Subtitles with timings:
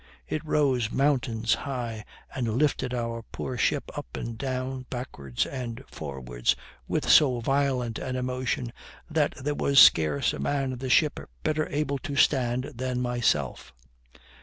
[0.27, 6.55] It rose mountains high, and lifted our poor ship up and down, backwards and forwards,
[6.87, 8.73] with so violent an emotion,
[9.11, 13.73] that there was scarce a man in the ship better able to stand than myself.